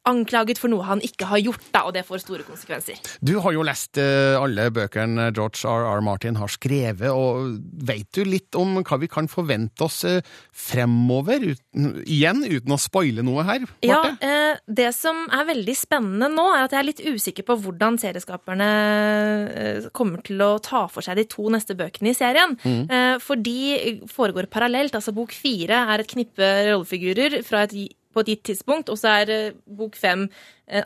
[0.05, 2.99] anklaget for noe han ikke har gjort, da, og det får store konsekvenser.
[3.25, 5.87] Du har jo lest alle bøkene George R.
[5.91, 6.01] R.
[6.05, 10.21] Martin har skrevet, og vet du litt om hva vi kan forvente oss eh,
[10.55, 11.43] fremover?
[11.51, 14.25] Uten, igjen, uten å spoile noe her, Ja, Marte?
[14.27, 17.99] eh, Det som er veldig spennende nå, er at jeg er litt usikker på hvordan
[18.01, 18.69] serieskaperne
[19.51, 22.57] eh, kommer til å ta for seg de to neste bøkene i serien.
[22.63, 22.83] Mm.
[22.89, 24.95] Eh, For de foregår parallelt.
[24.95, 27.75] altså Bok fire er et knippe rollefigurer fra et,
[28.11, 30.25] på et gitt tidspunkt, og så er bok fem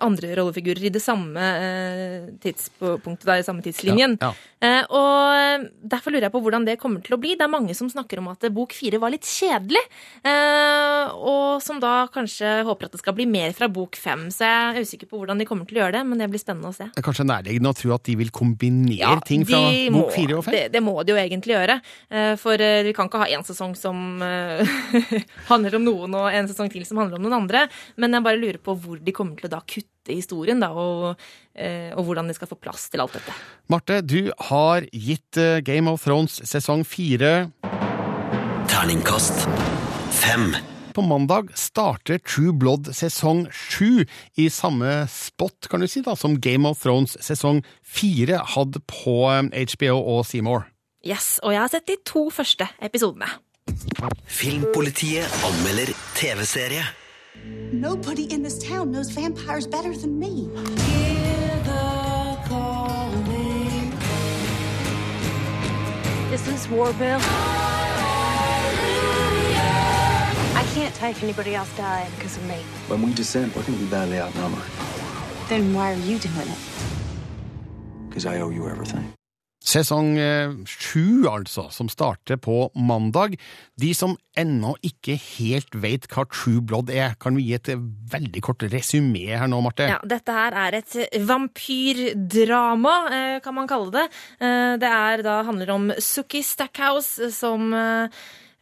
[0.02, 4.17] andre rollefigurer i det samme eh, tidspunktet, der, i samme tidslinjen.
[4.21, 4.76] Ja, ja.
[4.89, 7.36] Og Derfor lurer jeg på hvordan det kommer til å bli.
[7.38, 9.82] Det er mange som snakker om at bok fire var litt kjedelig,
[10.26, 14.28] eh, og som da kanskje håper at det skal bli mer fra bok fem.
[14.34, 16.41] Så jeg er usikker på hvordan de kommer til å gjøre det, men det blir
[16.41, 16.88] spennende å se.
[16.95, 19.62] Det er kanskje nærliggende å tro at de vil kombinere ting fra
[19.93, 20.58] bok fire og fem?
[20.58, 21.80] Det, det må de jo egentlig gjøre.
[22.10, 24.76] Eh, For eh, vi kan ikke ha én sesong som eh,
[25.52, 27.65] handler om noen, og en sesong til som handler om noen andre.
[28.02, 31.21] Men jeg bare lurer på hvor de kommer til å da kutte historien, da, og,
[31.55, 33.35] eh, og hvordan de skal få plass til alt dette.
[33.71, 37.49] Marte, du har gitt eh, Game of Thrones sesong fire
[38.71, 39.45] Terningkast
[40.15, 40.53] fem.
[40.95, 44.05] På mandag starter True Blood sesong sju
[44.39, 49.17] i samme spot, kan du si, da, som Game of Thrones sesong fire hadde på
[49.33, 50.69] eh, HBO og Seymour.
[51.05, 53.27] Yes, Og jeg har sett de to første episodene.
[54.25, 56.85] Filmpolitiet anmelder TV-serie.
[57.71, 60.50] Nobody in this town knows vampires better than me.
[66.32, 67.19] Is This is Warbill.
[70.56, 72.58] I can't take anybody else dying because of me.
[72.88, 74.63] When we descend, we're going to be badly outnumbered.
[75.50, 76.60] Then why are you doing it?
[78.08, 79.13] Because I owe you everything.
[79.65, 83.36] Sesong eh, sju, altså, som starter på mandag.
[83.82, 87.82] De som ennå ikke helt vet hva True Blood er, kan vi gi et eh,
[88.13, 89.89] veldig kort resymé her nå, Marte?
[89.89, 94.08] Ja, dette her er et vampyrdrama, eh, kan man kalle det.
[94.39, 97.73] Det er da handler om Sookie Stackhouse som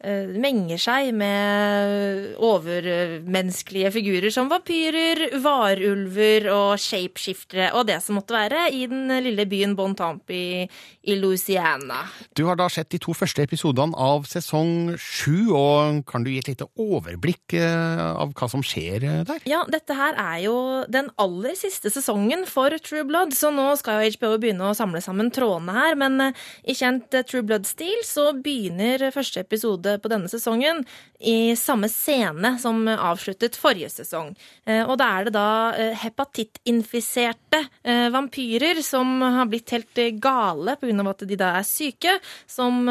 [0.03, 8.65] menger seg med overmenneskelige figurer som vampyrer, varulver og shapeshiftere og det som måtte være
[8.75, 10.65] i den lille byen Bon Tampi
[11.03, 12.03] i Louisiana.
[12.35, 16.39] Du har da sett de to første episodene av sesong sju, og kan du gi
[16.41, 19.43] et lite overblikk eh, av hva som skjer eh, der?
[19.49, 20.55] Ja, dette her er jo
[20.91, 25.03] den aller siste sesongen for True Blood, så nå skal jo HBO begynne å samle
[25.03, 30.11] sammen trådene her, men eh, i kjent eh, True Blood-stil så begynner første episode på
[30.11, 30.81] denne sesongen
[31.19, 34.33] i samme scene som avsluttet forrige sesong.
[34.65, 40.77] Eh, Og da er det da eh, hepatittinfiserte eh, vampyrer som har blitt helt gale
[40.81, 41.09] pga.
[41.09, 42.85] at de da er syke, som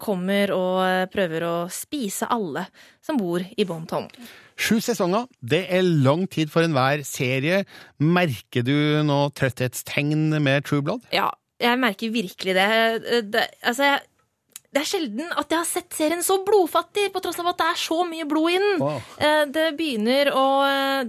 [0.00, 2.66] kommer og prøver å spise alle
[3.04, 4.08] som bor i Bonton.
[4.60, 7.64] Sju sesonger, det er lang tid for enhver serie.
[7.98, 11.06] Merker du noe trøtthetstegn med True Blood?
[11.14, 12.68] Ja, jeg merker virkelig det.
[13.32, 14.04] det altså, jeg,
[14.70, 17.68] det er sjelden at jeg har sett serien så blodfattig, på tross av at det
[17.72, 18.76] er så mye blod i den.
[18.82, 19.00] Wow.
[19.18, 20.44] Eh, Det begynner å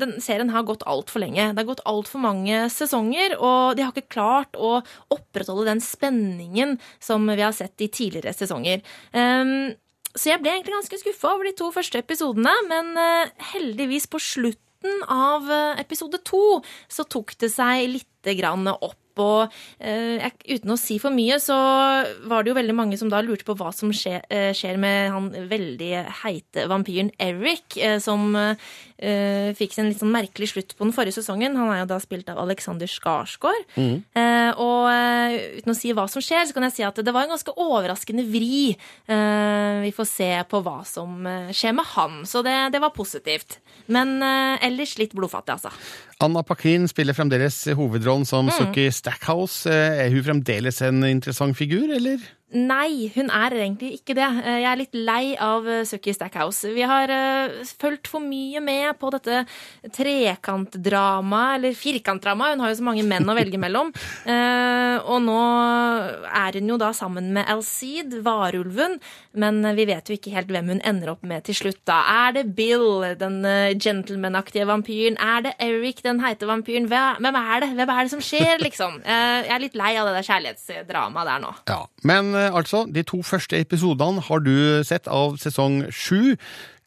[0.02, 1.52] den Serien har gått altfor lenge.
[1.52, 4.80] Det har gått altfor mange sesonger, og de har ikke klart å
[5.13, 8.82] opprettholde den spenningen som vi har sett i tidligere sesonger.
[9.13, 9.74] Um,
[10.15, 14.19] så jeg ble egentlig ganske skuffa over de to første episodene, men eh, heldigvis på
[14.19, 16.60] slutten av eh, episode to
[16.91, 17.86] så tok det seg
[18.21, 18.97] lite grann opp.
[19.19, 19.51] Og
[19.84, 21.55] eh, uten å si for mye, så
[22.31, 25.12] var det jo veldig mange som da lurte på hva som skjer, eh, skjer med
[25.12, 25.91] han veldig
[26.23, 31.17] heite vampyren Eric, eh, som eh, fikk en litt sånn merkelig slutt på den forrige
[31.19, 31.57] sesongen.
[31.60, 33.67] Han er jo da spilt av Alexander Skarsgård.
[33.75, 33.97] Mm.
[34.15, 37.13] Eh, og eh, uten å si hva som skjer, så kan jeg si at det
[37.13, 38.71] var en ganske overraskende vri.
[39.12, 43.60] Vi får se på hva som skjer med han, så det, det var positivt.
[43.91, 45.71] Men ellers litt blodfattig, altså.
[46.21, 48.51] Anna Paquin spiller fremdeles hovedrollen som Mm.
[48.57, 49.65] Suki Stackhouse.
[49.69, 52.19] Eh, Er hun fremdeles en interessant figur, eller?
[52.51, 54.27] Nei, hun er egentlig ikke det.
[54.43, 56.67] Eh, Jeg er litt lei av eh, Suki Stackhouse.
[56.75, 59.45] Vi har uh, fulgt for mye med på dette
[59.95, 62.55] trekantdramaet, eller firkantdramaet.
[62.57, 63.93] Hun har jo så mange menn å velge mellom.
[64.27, 65.37] Uh, Og nå
[66.27, 68.97] er hun jo da sammen med Alcide, varulven,
[69.39, 71.79] men vi vet jo ikke helt hvem hun ender opp med til slutt.
[71.87, 72.01] da.
[72.27, 73.39] Er det Bill, den
[73.81, 75.17] gentlemanaktige vampyren?
[75.17, 76.89] Er det Eric, den heite vampyren?
[76.91, 77.71] Hvem er det?
[77.79, 78.99] Hvem er det som skjer, liksom?
[79.05, 81.53] Uh, Jeg er litt lei av det der kjærlighetsdramaet der nå.
[81.71, 81.81] Ja.
[82.07, 84.54] Men altså, de to første episodene har du
[84.88, 86.36] sett av sesong sju.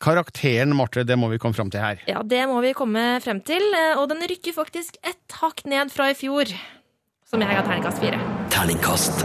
[0.04, 2.02] Karakteren Marte, det må vi komme fram til her.
[2.10, 5.92] Ja, det må vi komme frem til, eh, og den rykker faktisk ett hakk ned
[5.94, 6.50] fra i fjor,
[7.30, 8.18] som jeg ga terningkast fire.
[8.52, 9.24] Terningkast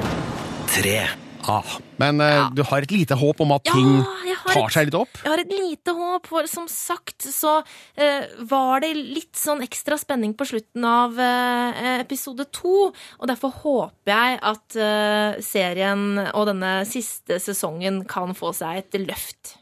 [0.70, 1.02] tre.
[1.50, 2.50] Ah, men ja.
[2.54, 4.19] du har et lite håp om at ting har
[4.54, 5.22] tar seg litt opp?
[5.24, 7.60] Jeg har et lite håp, for som sagt så
[7.96, 13.54] eh, var det litt sånn ekstra spenning på slutten av eh, episode to, og derfor
[13.64, 19.56] håper jeg at eh, serien og denne siste sesongen kan få seg et løft.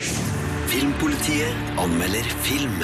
[0.68, 2.82] Filmpolitiet anmelder film.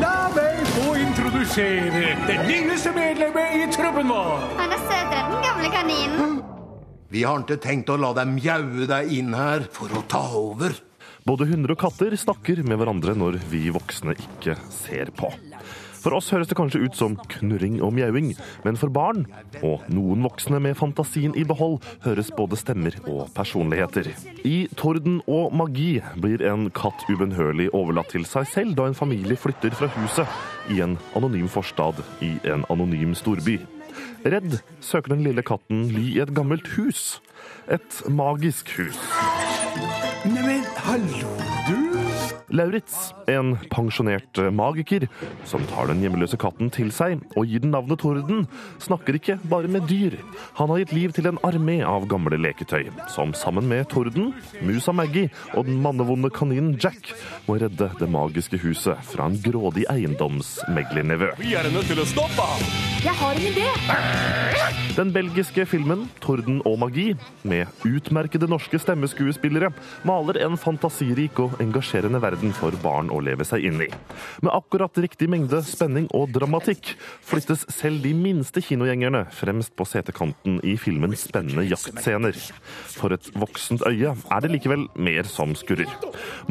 [0.00, 4.44] La meg få introdusere det nyeste medlemmet i truppen vår.
[4.60, 6.55] Han er søtere enn den gamle kaninen.
[7.12, 10.74] Vi har ikke tenkt å la dem mjaue deg inn her for å ta over.
[11.26, 15.30] Både hunder og katter snakker med hverandre når vi voksne ikke ser på.
[16.06, 18.28] For oss høres det kanskje ut som knurring og mjauing,
[18.62, 19.24] men for barn,
[19.66, 24.12] og noen voksne med fantasien i behold, høres både stemmer og personligheter.
[24.46, 29.34] I Torden og magi blir en katt ubønnhørlig overlatt til seg selv da en familie
[29.34, 33.58] flytter fra huset i en anonym forstad i en anonym storby.
[34.24, 37.20] Redd søker den lille katten ly i et gammelt hus.
[37.70, 38.98] Et magisk hus.
[40.24, 41.55] Neimen, hallo.
[42.54, 45.08] Lauritz, en pensjonert magiker
[45.48, 48.44] som tar den hjemmeløse katten til seg og gir den navnet Torden,
[48.82, 50.14] snakker ikke bare med dyr.
[50.60, 54.30] Han har gitt liv til en armé av gamle leketøy, som sammen med Torden,
[54.62, 57.10] musa Maggie og den mannevonde kaninen Jack
[57.48, 61.32] må redde det magiske huset fra en grådig eiendomsmeglernevø.
[61.42, 62.62] Vi er nødt til å stoppe ham.
[63.02, 63.66] Jeg har en idé!
[64.96, 69.72] Den belgiske filmen 'Torden og magi', med utmerkede norske stemmeskuespillere,
[70.04, 73.88] maler en fantasirik og engasjerende verden for barn å leve seg inn i.
[74.44, 76.92] Med akkurat riktig mengde spenning og dramatikk
[77.24, 82.36] flyttes selv de minste kinogjengerne fremst på setekanten i filmens spennende jaktscener.
[82.96, 85.90] For et voksent øye er det likevel mer som skurrer.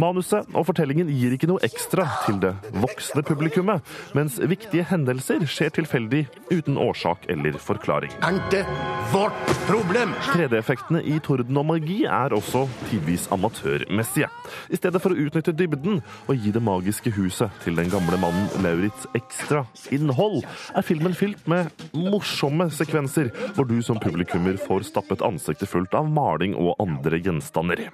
[0.02, 3.86] Manuset og fortellingen gir ikke noe ekstra til det voksne publikummet,
[4.18, 8.14] mens viktige hendelser skjer tilfeldig uten årsak eller forklaring.
[8.26, 8.66] Er det
[9.14, 10.16] vårt problem.
[10.32, 14.30] 3D-effektene i Torden og magi er også tidvis amatørmessige.
[14.70, 18.48] I stedet for å utnytte dybden og gi det magiske huset til den gamle mannen
[18.64, 20.44] Lauritz ekstra innhold,
[20.76, 26.10] er filmen fylt med morsomme sekvenser, hvor du som publikummer får stappet ansiktet fullt av
[26.10, 27.88] maling og andre gjenstander.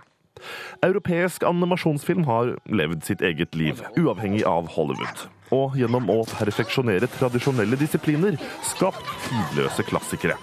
[0.81, 5.27] Europeisk animasjonsfilm har levd sitt eget liv, uavhengig av Hollywood.
[5.51, 10.37] Og gjennom å perfeksjonere tradisjonelle disipliner skapt tidløse klassikere.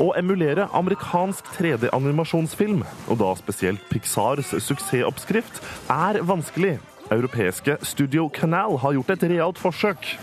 [0.00, 2.80] Å emulere amerikansk 3D-animasjonsfilm,
[3.12, 5.60] og da spesielt Pixars suksessoppskrift,
[5.92, 6.78] er vanskelig.
[7.12, 10.14] Europeiske Studio Canal har gjort et realt forsøk,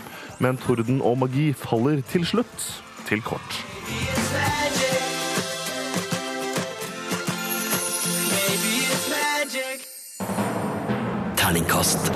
[0.42, 2.66] men torden og magi faller til slutt
[3.06, 3.62] til kort.
[11.38, 12.10] Terningkast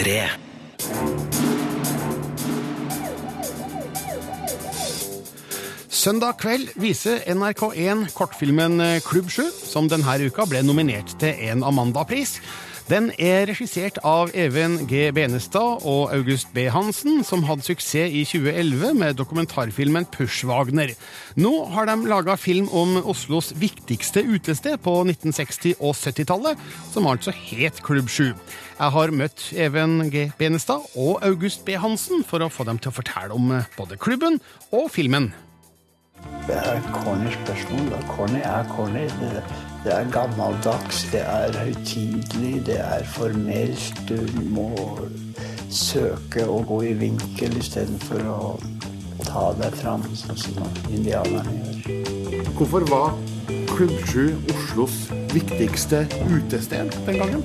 [0.00, 1.27] 3
[6.08, 11.60] Søndag kveld viser NRK1 kortfilmen eh, Klubb 7, som denne uka ble nominert til en
[11.68, 12.38] Amanda-pris.
[12.88, 15.10] Den er regissert av Even G.
[15.12, 16.62] Benestad og August B.
[16.72, 20.94] Hansen, som hadde suksess i 2011 med dokumentarfilmen Pushwagner.
[21.36, 26.62] Nå har de laga film om Oslos viktigste utested på 1960- og 70-tallet,
[26.94, 28.30] som altså het Klubb 7.
[28.30, 30.30] Jeg har møtt Even G.
[30.40, 31.76] Benestad og August B.
[31.76, 34.40] Hansen for å få dem til å fortelle om både klubben
[34.72, 35.28] og filmen.
[36.48, 37.92] Det er et corny spørsmål.
[37.92, 39.04] og Corny er corny.
[39.20, 39.42] Det,
[39.84, 44.02] det er gammeldags, det er høytidelig, det er formelt.
[44.08, 44.16] Du
[44.48, 44.70] må
[45.70, 48.40] søke å gå i vinkel istedenfor å
[49.26, 52.52] ta deg fram, sånn som indianerne gjør.
[52.58, 53.12] Hvorfor var
[53.68, 54.96] Klubb 7 Oslos
[55.34, 57.44] viktigste utested den gangen?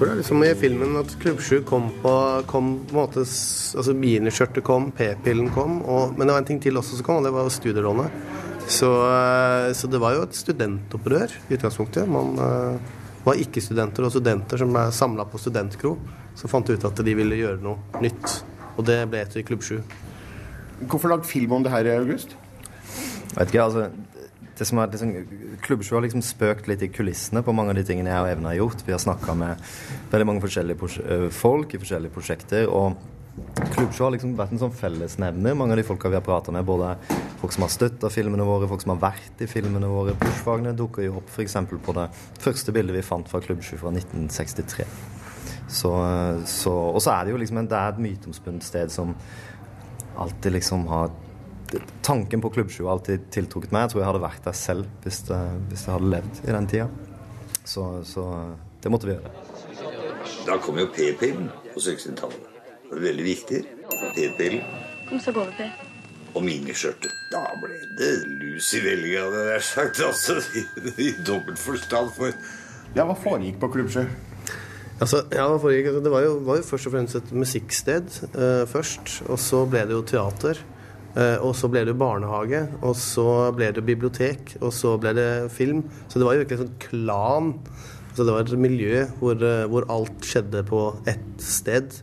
[0.00, 2.12] Det er liksom i filmen at Klubb 7 kom på,
[2.48, 6.60] kom på en måte Altså miniskjørtet kom, p-pillen kom, og, men det var en ting
[6.64, 8.14] til også som kom, og det var studielånet.
[8.64, 12.08] Så, eh, så det var jo et studentopprør i utgangspunktet.
[12.08, 12.96] Man eh,
[13.26, 15.92] var ikke-studenter og studenter som ble samla på studentkro,
[16.32, 18.38] som fant ut at de ville gjøre noe nytt.
[18.78, 19.82] Og det ble etter Klubb 7.
[20.86, 22.38] Hvorfor lagd film om det her, August?
[23.36, 23.90] Vet ikke, altså
[24.60, 25.14] det som er liksom,
[25.64, 28.48] Klubbsjå har liksom spøkt litt i kulissene på mange av de tingene jeg og Even
[28.50, 28.82] har gjort.
[28.84, 29.70] Vi har snakka med
[30.12, 32.68] veldig mange forskjellige folk i forskjellige prosjekter.
[32.68, 32.98] og
[33.72, 35.56] Klubbshow har liksom vært en sånn fellesnevner.
[35.56, 36.90] Mange av de folka vi har prata med, både
[37.40, 40.16] folk som har støtta filmene våre, folk som har vært i filmene våre.
[40.20, 41.56] Pushfagene dukker jo opp f.eks.
[41.86, 42.06] på det
[42.42, 44.88] første bildet vi fant fra Klubbshow fra 1963.
[45.70, 45.94] Så,
[46.50, 49.14] så, og så er det jo liksom det er et myteomspunnet sted som
[50.20, 51.14] alltid liksom har
[52.02, 53.84] Tanken på Klubbsju har alltid tiltrukket meg.
[53.86, 55.38] Jeg tror jeg hadde vært der selv hvis, det,
[55.70, 56.88] hvis jeg hadde levd i den tida.
[57.64, 58.24] Så, så
[58.82, 59.30] det måtte vi gjøre.
[60.46, 62.48] Da kom jo p-pillen på 60-tallet.
[62.88, 63.60] Det var veldig viktig.
[64.16, 64.64] P-pillen
[65.10, 65.70] Kom så går vi, Per.
[66.38, 67.14] og miniskjørtet.
[67.32, 68.10] Da ble det
[68.40, 70.02] lus i velga, hadde jeg sagt.
[70.10, 70.64] Altså, i,
[71.06, 72.10] i dobbelt forstand.
[72.18, 72.34] For
[72.96, 74.04] Ja, hva foregikk på Klubbsjø?
[75.00, 78.64] Altså, ja, foregikk- altså, det var jo, var jo først og fremst et musikksted eh,
[78.70, 79.20] først.
[79.30, 80.58] Og så ble det jo teater.
[81.16, 82.66] Eh, og så ble det barnehage.
[82.82, 84.56] Og så ble det bibliotek.
[84.60, 85.84] Og så ble det film.
[86.08, 87.54] Så det var jo virkelig en sånn klan.
[88.14, 92.02] Så det var et miljø hvor, eh, hvor alt skjedde på ett sted.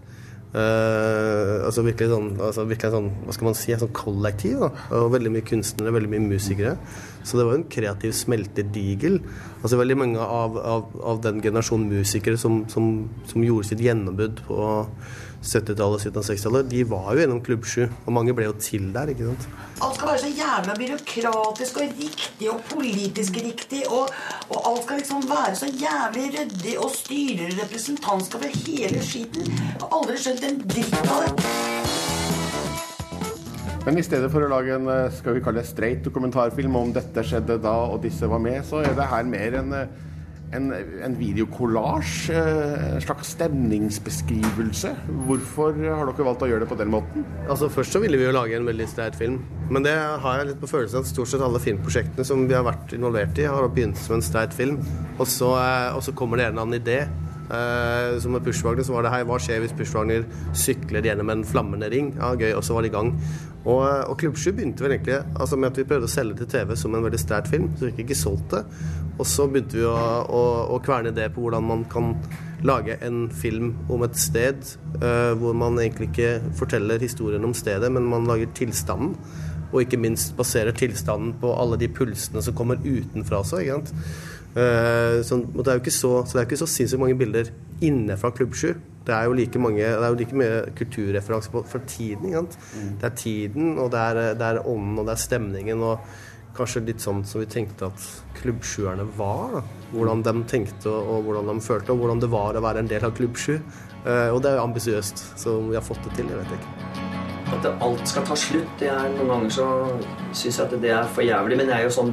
[0.56, 3.74] Uh, altså virkelig sånn, altså virkelig sånn Hva skal man si?
[3.78, 4.62] Sånn kollektiv.
[4.64, 6.78] da Og veldig mye kunstnere, veldig mye musikere.
[7.28, 9.20] Så det var jo en kreativ smeltedigel.
[9.60, 14.40] Altså Veldig mange av, av, av den generasjonen musikere som, som, som gjorde sitt gjennombrudd
[14.48, 14.62] på
[15.44, 17.86] 70-tallet, 60-tallet, de var jo gjennom Klubb 7.
[18.06, 19.48] Og mange ble jo til der, ikke sant.
[19.86, 23.84] Alt skal være så jævla byråkratisk og riktig og politisk riktig.
[23.88, 24.10] Og,
[24.50, 29.52] og alt skal liksom være så jævlig ryddig, og styrer og representantskap for hele skiten.
[29.54, 31.34] Jeg har aldri skjønt en dritt av det.
[33.88, 36.90] Men i stedet for å lage en eh, skal vi kalle det straight dokumentarfilm om
[36.92, 40.07] dette skjedde da og disse var med, så er det her mer en, eh,
[40.56, 40.70] en,
[41.04, 42.30] en videokollasj.
[42.32, 44.94] eh, En slags stemningsbeskrivelse.
[45.28, 47.26] Hvorfor har dere valgt å gjøre det på den måten?
[47.48, 49.42] Altså Først så ville vi jo lage en veldig sterk film.
[49.70, 52.66] Men det har jeg litt på følelsen at stort sett alle filmprosjektene som vi har
[52.68, 54.80] vært involvert i, har begynt som en streit film.
[55.18, 57.00] Og så, eh, og så kommer det en eller annen idé.
[57.48, 61.46] Uh, som med Pushwagner så var det her Hva skjer hvis Pushwagner sykler gjennom en
[61.48, 62.10] flammende ring?
[62.18, 62.50] Ja, gøy.
[62.58, 63.14] Og så var det i gang.
[63.64, 66.50] Og, og Klubb 7 begynte vel egentlig altså med at vi prøvde å selge til
[66.52, 67.70] TV som en veldig sterk film.
[67.80, 68.66] Så vi fikk ikke solgt det.
[69.18, 69.96] Og så begynte vi å,
[70.30, 70.44] å,
[70.76, 72.14] å kverne det på hvordan man kan
[72.66, 74.64] lage en film om et sted
[75.02, 79.16] uh, hvor man egentlig ikke forteller historien om stedet, men man lager tilstanden.
[79.68, 83.62] Og ikke minst baserer tilstanden på alle de pulsene som kommer utenfra også.
[83.62, 83.94] ikke sant?
[84.58, 87.52] Uh, så, det er jo ikke så, så er sinnssykt mange bilder
[87.86, 88.72] inne fra Klubb 7.
[89.08, 92.26] Det er jo like, mange, det er jo like mye kulturreferanse fra tiden.
[92.28, 92.58] ikke sant?
[93.02, 95.84] Det er tiden, og det er, det er ånden, og det er stemningen.
[95.84, 96.00] og
[96.58, 98.06] Kanskje litt sånn som vi tenkte at
[98.40, 99.60] klubbsjuerne var.
[99.60, 99.62] Da.
[99.92, 103.06] Hvordan de tenkte og, hvordan de følte, og hvordan det var å være en del
[103.06, 103.54] av Klubb 7.
[103.54, 107.06] Eh, og det er jo ambisiøst, så vi har fått det til, jeg vet ikke.
[107.58, 108.74] At alt skal ta slutt.
[108.82, 109.68] Det er, noen ganger så
[110.36, 111.62] syns jeg at det er for jævlig.
[111.62, 112.12] Men det er jo sånn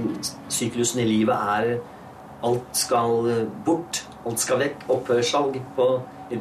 [0.53, 1.75] syklusen i livet er
[2.45, 3.31] Alt skal
[3.65, 4.03] bort.
[4.29, 4.83] Alt skal vekk.
[4.93, 5.57] Opphørssalg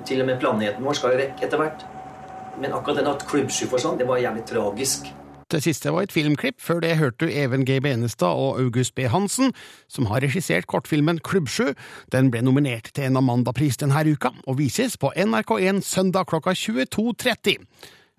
[0.03, 1.85] Til og med planeten vår skal jo vekk etter hvert.
[2.59, 5.07] Men akkurat den at klubbsky forsvant, det var jævlig tragisk.
[5.53, 6.57] Det siste var et filmklipp.
[6.57, 7.77] Før det hørte du Even G.
[7.81, 9.05] Benestad og August B.
[9.05, 9.53] Hansen,
[9.87, 11.75] som har regissert kortfilmen Klubbsju.
[12.11, 17.61] Den ble nominert til en Amanda-pris denne uka, og vises på NRK1 søndag klokka 22.30.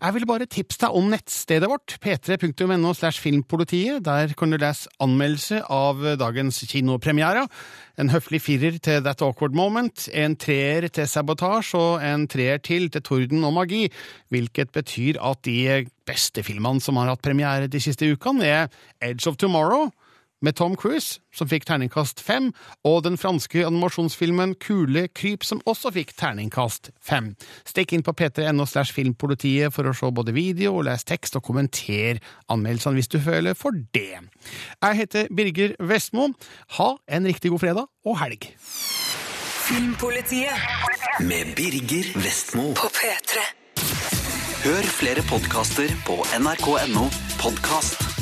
[0.05, 4.02] Jeg vil bare tipse deg om nettstedet vårt, p3.no slash filmpolitiet.
[4.05, 7.48] Der kan du lese anmeldelse av dagens kinopremierer.
[7.96, 12.90] En høflig firer til That Awkward Moment, en treer til Sabotage og en treer til
[12.92, 13.86] til Torden og magi,
[14.28, 18.68] hvilket betyr at de beste filmene som har hatt premiere de siste ukene, er
[19.00, 19.88] Edge of Tomorrow,
[20.45, 22.51] med Tom Cruise, som fikk terningkast fem,
[22.86, 27.32] og den franske animasjonsfilmen Kule kryp, som også fikk terningkast fem.
[27.66, 31.47] Stikk inn på p3.no slash filmpolitiet for å se både video og lese tekst og
[31.49, 32.20] kommenter
[32.53, 34.20] anmeldelsene hvis du føler for det.
[34.84, 36.30] Jeg heter Birger Vestmo.
[36.78, 38.51] Ha en riktig god fredag og helg.
[39.64, 43.45] Filmpolitiet med Birger Vestmo på P3.
[44.64, 47.09] Hør flere podkaster på nrk.no
[47.40, 48.01] podkast.
[48.01, 48.13] P3.